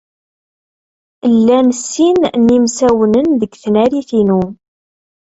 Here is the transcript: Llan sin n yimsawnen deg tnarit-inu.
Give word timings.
Llan 1.35 1.67
sin 1.87 2.19
n 2.45 2.47
yimsawnen 2.53 3.27
deg 3.41 3.51
tnarit-inu. 3.63 4.41